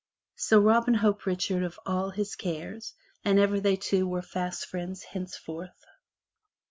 So 0.35 0.59
Robin 0.59 0.95
holp 0.95 1.27
Richard 1.27 1.61
of 1.61 1.79
all 1.85 2.09
his 2.09 2.35
cares 2.35 2.95
and 3.23 3.37
ever 3.37 3.59
they 3.59 3.75
two 3.75 4.07
were 4.07 4.23
fast 4.23 4.65
friends 4.65 5.03
henceforth. 5.03 5.77